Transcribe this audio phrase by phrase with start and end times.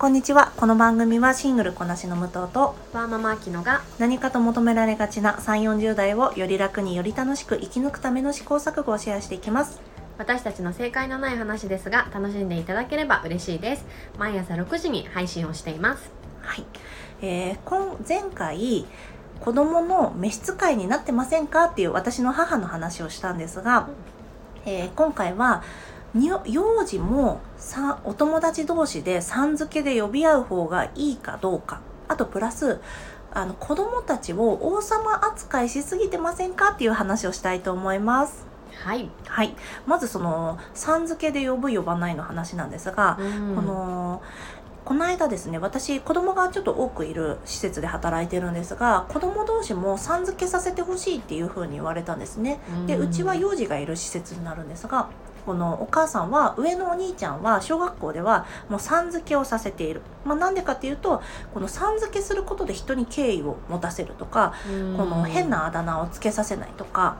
[0.00, 0.54] こんにちは。
[0.56, 9.78] この番組はシングルこなしの武藤とワーママアキノが何かと求められがちな3 4 0代をより楽により楽しく生き抜くための試行錯誤をシェアしていきます。
[10.16, 13.84] 私たちの正解のない話ですが楽しんでいただければ嬉しいです。
[14.18, 16.10] 毎朝6時に配信をしています。
[16.40, 16.64] はい、
[17.20, 18.86] えー、今前回
[19.40, 21.64] 子供の召使いになってませんか？
[21.64, 23.90] っていう私の母の話をしたんですが、
[24.64, 31.80] えー今回はに幼児もさお友達同士でさん付けで呼び合う方がいいかどうか。
[32.08, 32.80] あとプラス
[33.32, 38.44] あの子供たちを王様扱いしすぎてませんかっていう話をしたいと思います。
[38.82, 39.54] はい、はい、
[39.86, 43.54] まずそのさん付けで呼ぶ呼ばないの話なんですが、うん。
[43.54, 44.22] この
[44.84, 52.58] この間ですね私子供がちょっと多くいる施設で働いてるんですが子供同士もさん付けさせてほしいっていうふうに言われたんですね。
[52.86, 55.08] でうちは幼児がいる施設になるんですが
[55.50, 61.20] このお母さんは上のお兄ちゃんは小学校ではもうさん付けをさせている、まあ、なんでかっていうと
[61.52, 64.54] このさん付けすることで人に敬意を持たせるとか
[64.96, 67.16] この変なあだ名をつけさせないとか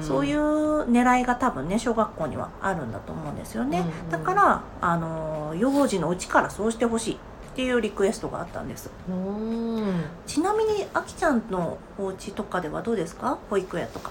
[0.00, 7.18] そういうう狙いが多分ね小学校にはあるんだと思うんですよね、うんだからあの幼児のうちからそうしてほしいっ
[7.56, 8.90] ていうリクエストがあったんです。
[9.08, 10.04] うん。
[10.26, 13.38] ちなみにあきちゃんのお家とかではどうですか？
[13.48, 14.10] 保育園とか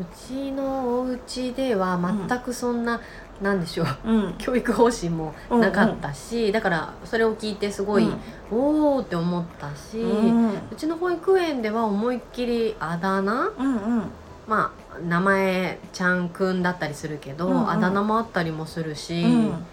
[0.00, 1.98] うちのお家では
[2.28, 3.00] 全くそんな、
[3.40, 4.34] なんでしょううん。
[4.38, 8.08] 教育方針もなかったし、だからそれを聞いてすごい、
[8.50, 14.02] おおって思ったし、ううんちの保育園では思いっきりあだ名うんうん。
[14.48, 17.70] まあ名前ちゃんくんだったりするけど、うんうん。
[17.70, 19.66] あだ名もあったりもするし、うん。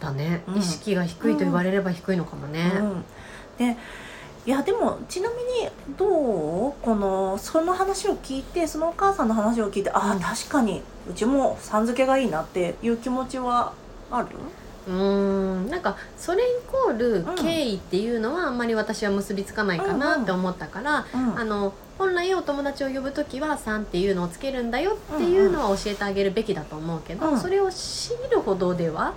[0.00, 0.58] だね、うん。
[0.58, 2.72] 意識が低いと言われれば低いのかもね。
[2.76, 3.04] うん。
[3.58, 3.76] で
[4.46, 10.18] いやでもちなみにどうこのその話を聞いてそのお母さんの話を聞いて、あうん。
[10.18, 13.72] あ確かにうちもさん付けがいいなっていう気持ちは
[14.10, 14.28] ある？
[14.86, 17.36] うーんなんかそれイコールうん。
[17.36, 27.38] 敬意っていうのはあんまり私は結びつかないかなって思ったから、うんあの本来お友達を呼ぶ時は「さん」っていうのをつけるんだよっていうのは教えてあげるべきだと思うけど、うん。
[27.38, 29.14] それを強いるほどでは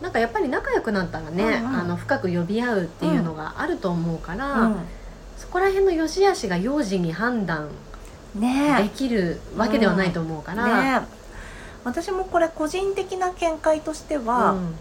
[0.00, 4.76] なんかやっぱり仲良くなったらね、うんうんあの深く呼び合うっていうのがあると思うから、うん、
[5.36, 7.68] そこら辺の良し悪しが幼児に判断
[8.34, 11.00] できるわけではないと思うから。
[11.00, 11.06] ね。
[11.16, 11.20] え
[11.82, 14.74] 私もこれ個人的な見解としては、うん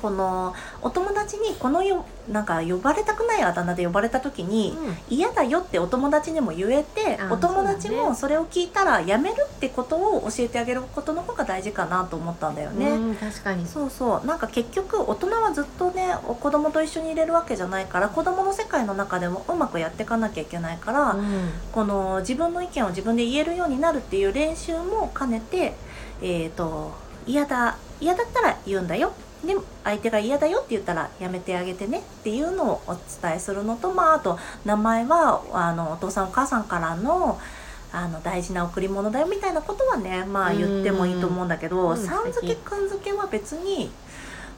[0.00, 4.76] このお友達にこのよなんか呼ばれたくないあだ名で呼ばれた時に、
[5.08, 12.90] 嫌だよってお友達にも言えてあお友達もそれを聞いたらやめるってことを教えてあげることの方が大事かなと思ったんだよね。
[12.90, 13.66] うん確かに。
[13.66, 14.26] そうそう。
[14.26, 21.50] なんか結局大人はずっとねお子供と一緒にいれるわけじゃないから子供の世界の中でもうまくやっていかなきゃいけないから、うん。
[21.72, 25.74] この自分の意見を自分で言えるようになるっていう練習も兼ねて
[26.20, 26.92] えっ、と
[27.26, 29.12] 嫌だ嫌だったら言うんだよ
[29.44, 37.38] でも相手が嫌だよって言ったらやめてあげてねっていうのをお伝えするのとまああと名前はあのお父さんお母さんからの
[37.90, 41.96] あの大事な贈り物だよみたいなことはねまあ言ってもいいと思うんだけどうん。
[41.96, 43.90] さん付けくん付けは別に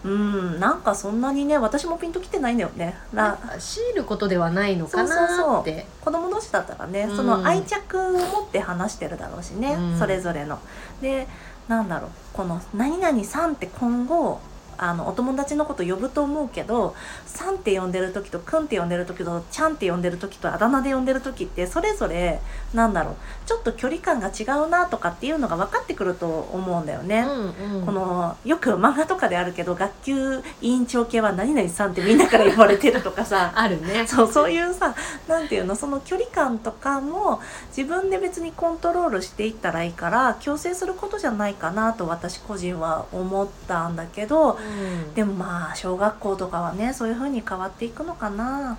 [0.02, 2.96] うんなんかそんなにね私もピンときてないんだよね。
[3.12, 5.52] な強いることではないのかそうそうそう。
[5.52, 7.16] なって子供同士だったらね、うん。
[7.16, 9.98] その愛着を持って話してるだろうしね、うん。
[9.98, 10.58] それぞれの。
[11.02, 11.28] で
[11.68, 14.40] なんだろうこの「何々さん」って今後
[14.82, 16.94] あのお友達のこと呼ぶと思うけど
[17.26, 22.40] 「さん」って呼んでる時と「くん」って呼んでる時と「ちゃん」って呼んでる時とあだ名で呼んでる時ってそれぞれ
[22.72, 23.14] なんだろう。
[23.46, 27.26] ちょっと距離感が違うなとかっていうのが分かってくると思うんだよね。
[27.28, 27.86] うんうん。
[27.86, 33.52] このよく漫画とかであるけど学級委員長系は何々さんってみんなから呼ばれてるとかさ。
[33.56, 34.06] あるね。
[34.06, 34.94] そうそういうさ
[35.28, 37.40] なんていうのその距離感とかも
[37.76, 44.69] 自分で別にコントロールしていったらいいから強制することじゃないかなと私個人は思ったんだけどうん
[45.14, 48.78] でもまあ小学校とかはねそういう風に変わっていくのかな。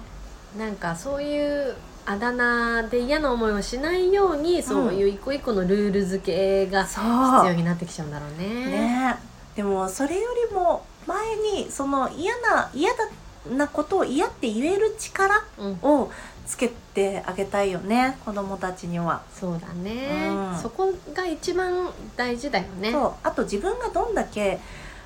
[0.57, 1.75] なんかそういう
[2.05, 6.25] あだ名で嫌な思いをしないように、そういう一個一個のルール付
[6.65, 8.65] けが必要になってきちゃうんだろうね。
[8.65, 9.15] ね
[9.55, 13.07] でもそれよりも前にその嫌な嫌だ
[13.55, 16.11] なことを嫌って言える力うん、を
[16.45, 19.21] つけてあげたいよね子供たちには。
[19.33, 22.91] そうだね、うんそこが一番大事だよね。
[22.91, 24.59] そうあと自分がどんだけ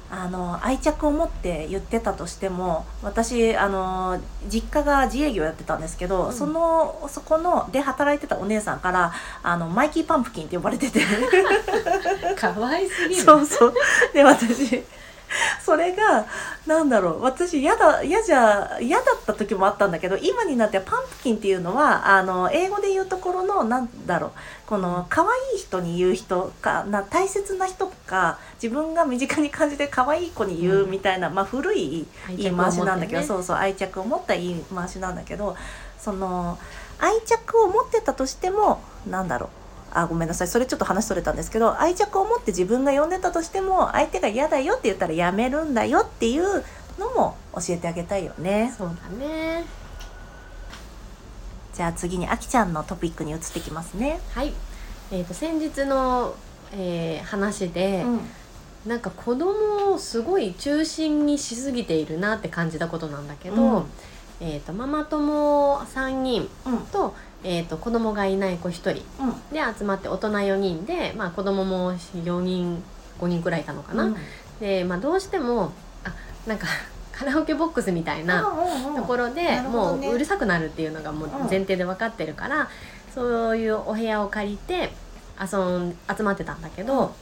[0.10, 6.34] あの愛着を持って言ってたとしても私あの実家が自営業やってたんですけど、うん。
[6.34, 9.14] そのそこので働いてたお姉さんから
[9.44, 11.02] あのマイキーパンプキンって呼ばれてて。
[12.38, 13.22] 可愛すぎる。
[13.22, 13.74] そうそう。
[14.14, 14.84] で私
[15.64, 16.26] それが
[16.66, 24.32] なんだろう私嫌だ嫌じゃ嫌だった時もあったんだけど今になってパンプキンっていうのはあの英語で言うところのなんだろう
[24.66, 35.56] この可愛い人に言う人かな大切な人か自分が身近に感じて可愛い子に言うみたいな、まあ古い言い回しなんだけど、ねそうそう愛着を持った言い回しなんだけど
[36.00, 36.58] その
[37.00, 39.65] 愛着を持ってたとしてもなんだろう
[39.98, 40.48] あごめんなさい。
[40.48, 46.64] それちょっと話それたんですけど愛着を持って自分が呼んでたとしても相手が嫌だよって言ったらやめるんだよっていう
[47.00, 48.74] のも教えてあげたいよね。
[48.78, 49.66] そうだね。
[51.74, 54.20] じゃあ次にあきちゃんのトピックに移ってきますね。
[54.34, 54.54] はい。
[55.12, 56.36] えー、と先日の、
[56.72, 58.20] えー話で、うん。
[58.86, 63.86] なんか子供をすごい中心にしすぎているなって感じたことなんだけど、うん。
[64.40, 66.78] えー、とママ友3人うん。
[66.88, 67.16] と,、
[67.48, 68.92] えー、と子供がいない子1人。
[68.92, 69.54] うん。
[69.54, 72.84] で集まって大人4人で、まあ、子供も4人
[73.20, 74.06] 5人くらいいたのかな。
[74.06, 74.16] うん。
[74.60, 75.72] で、まあ、どうしても
[76.04, 76.14] あ
[76.48, 76.68] なんか
[77.14, 78.42] カラオケボックスみたいな
[78.98, 81.50] ところで、もううるさくなるっていうのがもううん。
[81.50, 82.68] 前提で分かってるから、
[83.14, 84.92] そういうお部屋を借りて
[85.40, 87.14] 遊ん集まってたんだけど、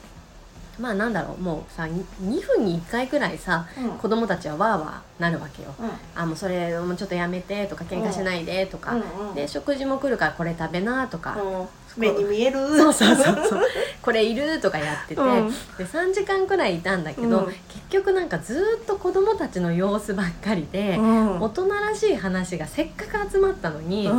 [0.78, 3.90] まあなんだろうもうさ2分に1回くらいさうん。
[3.98, 5.74] 子供たちはわーわーなるわけよ。
[5.78, 5.90] うん。
[6.14, 11.68] あもうそれもうちょっとやめてとか喧嘩しないでとか、うんうんで食事も来るからこれ食べなとか、うん。
[11.96, 12.58] 目に見える。
[12.76, 13.62] そうそうそうそう。
[14.02, 15.48] これいるとかやってて、うん。
[15.48, 17.46] で3時間くらいいたんだけど、うん。
[17.46, 17.56] 結
[17.90, 21.40] 局なんかずっと子供たちの様子ばっかりで、うん。
[21.40, 24.14] 大人らしい話がせっかく集まったのに、うん。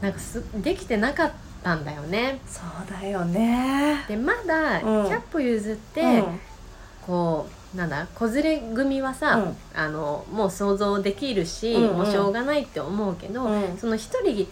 [0.00, 1.34] なんかすできてなかった
[1.74, 2.40] んだよね。
[2.46, 4.04] そうだよね。
[4.08, 5.06] でまだうん。
[5.06, 6.40] 100歩譲って、うん。
[7.06, 9.56] こうなんだ子連れ組はさ、うん。
[9.74, 11.96] あのもう想像できるし、うんうん。
[11.98, 13.76] もうしょうがないって思うけど、うん。
[13.78, 14.48] その一人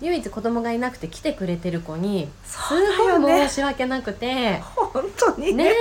[0.00, 4.60] 唯一子供がいなくて来てくれてる子にすそうだよごいね申し訳なくて。
[4.74, 5.54] 本当に。
[5.54, 5.72] ね。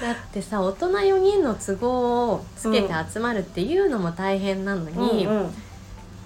[0.00, 5.54] だってさ大人4人の都合をつけて集まるっていうのも大変なのに、うんうん。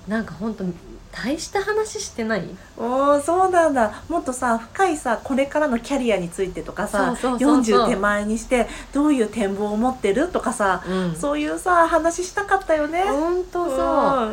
[0.09, 0.65] なんかほんと
[1.11, 2.45] 大した話してない？
[2.77, 4.03] おーそうなんだ。
[4.09, 7.87] もっとさ深いさこれからのキャリアについてとかさそうそうそうそう。
[7.87, 11.17] 40手前にしてどういう展望を持ってるとかさ、うん。
[11.17, 13.05] そういうさ話したかったよね。
[13.05, 14.29] ほんとそう、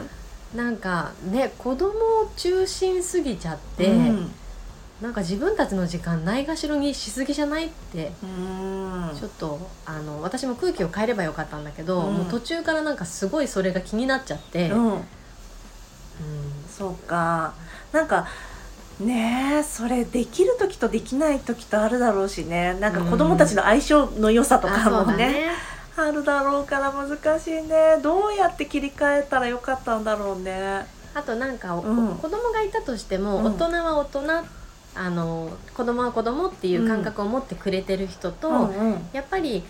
[0.54, 0.58] うん。
[0.58, 1.94] なんかね子供を
[2.36, 4.32] 中心すぎちゃって、うん。
[5.02, 9.12] なんか自分たちの時間ないがしろにしすぎじゃないってうん。
[9.18, 12.14] ちょっとあの私も空気を変えればよかったんだけど、うん。
[12.14, 14.72] もう途中からなんかすごいそれが気になっちゃって、
[16.78, 17.54] そうか。
[17.92, 18.28] なんか
[19.00, 22.76] ねえそれできる時とできない時とあるだろうしね。
[22.80, 25.50] なんか子供たちの相性の良さとかあそうもね,、
[25.98, 27.98] あるだろうから難しいね。
[28.02, 30.86] どうやって切り替えたらよかったんだろうね。
[31.14, 32.16] あとなんか、おうん。
[32.16, 33.46] 子供がいたとしても、うん。
[33.46, 34.22] 大人は大人
[34.98, 39.10] あの子供は子供っていう感覚を持ってくれてる人と、うんうん。
[39.14, 39.64] やっぱり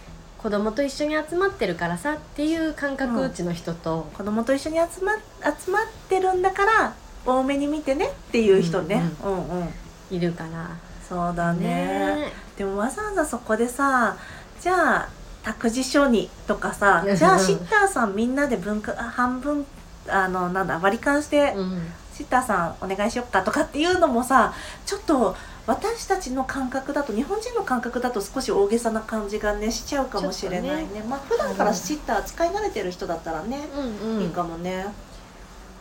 [0.45, 6.93] 子供と一緒に集まってるからさっていう感覚うちの人と、子供と一緒に集ま集まってるんだから
[7.25, 9.69] 多めに見てねっていう人ね、うんうん
[10.11, 10.69] いるから。
[11.09, 11.65] そうだね。
[11.65, 12.31] ね。
[12.59, 14.17] でもわざわざそこでさ
[14.61, 15.09] じゃあ
[15.41, 17.15] 託児所にとかさうん。
[17.15, 19.65] じゃあシッターさんみんなで分半分
[20.07, 21.87] あのなんだ割り勘して、うん。
[22.13, 24.53] シッターさんお願いしよっかとかっていうのもさ
[24.85, 25.35] ちょっと
[25.67, 31.03] 私たちの感覚だと日本人の感覚だと少し大げさな感じがねしちゃうかもしれないね。
[31.07, 34.21] まあ普段からシッター使い慣れてる人だったらね、うんうん。
[34.21, 34.85] いいかもね。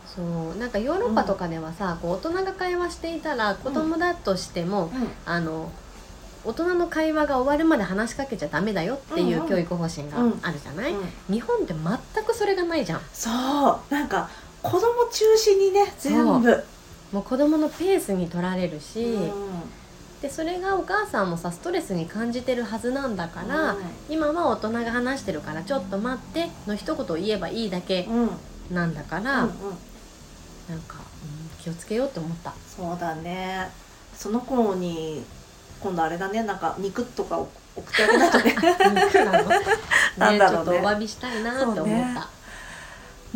[0.07, 0.55] そう。
[0.57, 4.91] なんかヨーロッパとかではさ、こう大人が会話していたら子供だとしても、うん。
[5.25, 5.71] あの
[6.43, 9.45] 大人の会話が終わるまで話しかけちゃダメだよっていうんうん。
[9.45, 13.01] う教育方針があるじゃない、うん日本って全くそれがないじゃん。
[13.13, 13.93] そう。
[13.93, 14.29] なんか
[14.63, 16.63] 子供中心にね全部
[17.11, 19.31] もう子供のペースに取られるし、うん。
[20.21, 23.83] でそれがお母さんもさストレスに感じてるはずなんだから、うん。
[24.09, 28.29] 今は大人が話してるからちょっと待っての一言を言えばいいだけうん。
[28.75, 29.51] なんだから、うんうん。
[30.69, 32.53] なんか、うん気をつけようって思った。
[32.67, 33.67] そうだね。
[34.15, 35.23] その子に
[35.79, 36.43] 今度あれだね。
[36.43, 38.55] なんか肉とかを送ってあげないとね。
[39.05, 39.49] 肉なの？
[40.17, 40.71] なんだろうね。
[40.71, 41.85] ちょっとお詫びしたいなって思った。
[41.85, 42.15] ね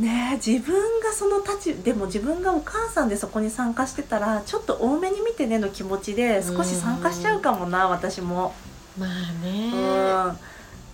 [0.06, 8.54] え自分がその立ちでも自分がお母さんでそこに参加してたらちょっと多めに見てねの気持ちで少し参加しちゃうかもな私も、
[8.98, 9.10] まあ
[9.44, 10.40] うん、ね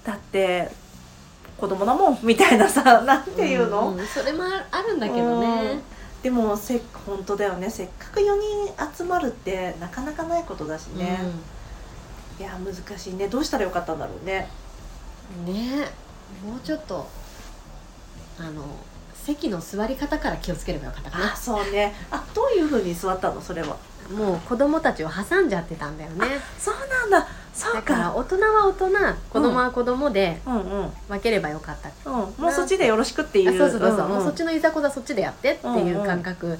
[0.04, 0.70] だって
[1.58, 4.08] 子供だもんみたいなさ なんていうの、ん。
[4.08, 5.80] それもあるんだけどね。
[6.22, 7.70] でもせ本当だよね。
[7.70, 11.20] せっかく4人集まるってなかなかないことだしね、
[12.40, 13.28] いや難しいね。
[13.28, 14.50] どうしたらよかったんだろうね。
[15.48, 15.88] うんね。
[16.44, 17.08] もうちょっと
[18.40, 18.64] あの
[19.26, 21.94] 席の座り方から気をつければよかったかあなそうね。
[22.12, 23.42] あどういうふうに座ったの？
[23.42, 23.78] それは。
[24.16, 26.28] もう子供たちを挟んじゃってたんだよね。
[26.60, 27.28] そうなんだ。
[27.54, 28.90] そうだからか大人は大人
[29.32, 30.92] 子供は子供でうんうん。
[31.10, 33.56] 分ければよかった、うん、もうそっちでよろしくっていう。
[33.56, 34.14] あそうそうそうそう、んん。
[34.16, 36.60] もうそっちのいざこざそっちでやってっていううんうん感覚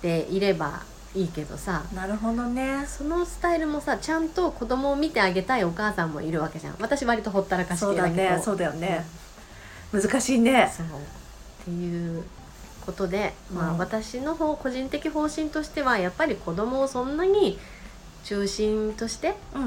[0.00, 0.80] でいれば
[1.14, 2.86] いいけどさ、なるほどね。
[2.86, 6.76] そのスタイルもさちゃんと子供を見てあげたいお母さんもいるわけじゃん。
[6.80, 8.16] 私割とほったらかしそうだけど。
[8.16, 8.40] ね。
[8.42, 9.04] そうだよね、
[9.92, 10.72] 難しいね。
[10.74, 10.86] そう
[11.68, 12.24] っていう
[12.86, 13.78] ことで、まあうん。
[13.78, 17.58] 私の方個人的方針としてはやっぱり子供をそんなに
[18.24, 19.58] 中心としてう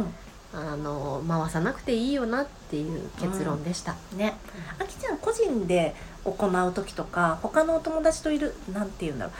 [0.57, 3.95] あの回さなくていいよなっていう結論でした。
[4.15, 4.17] ん。
[4.17, 4.33] ね。
[4.79, 9.33] あきちゃん個人で行う時とか他のお友達といるなんて言うんだろう。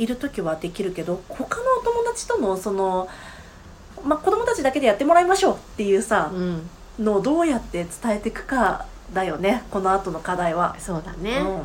[0.00, 3.08] いる時はできるけど他のお友達とのその
[4.04, 10.76] まあ子供たちだけでやってもらいましょうっていうさうん、のをどうやって伝えていくかだよねこの後の課題は。
[10.78, 11.60] そうだね、うん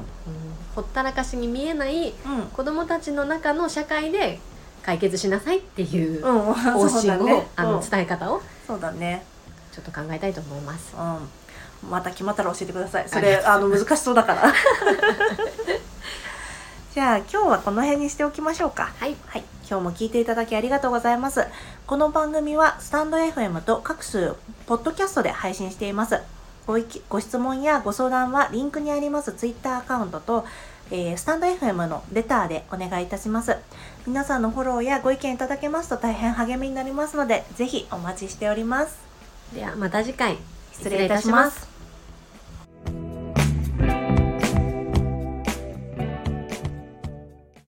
[0.75, 4.39] ほったらかしに見えないうん、うん子供たちの中の社会で
[4.81, 9.23] 解決しなさいっていううん、 方針を、だねあのうん伝え方をそうだね
[9.71, 10.95] ちょっと考えたいと思います。
[10.95, 13.09] うん、また決まったら教えてください。
[13.09, 14.53] それあの難しそうだから。
[16.93, 18.91] じゃあ今日はこの辺にしておきましょうか。
[18.99, 21.45] はい、はい、今日も聞いていただきありがとうございます。
[21.87, 24.33] この番組はスタンド FM と各種
[24.67, 26.21] ポッドキャストで配信しています。
[26.65, 30.45] ご意見ご質問やご相談はリンクにありますツイッターアカウントと、
[30.91, 33.57] えースタンド FM のレターでお願いいたします。
[34.05, 38.97] 皆さんのフォローやご意見いただけますと大変励みになりますので、ぜひお待ちしております。
[39.53, 40.37] ではまた次回
[40.73, 41.72] 失礼いたします。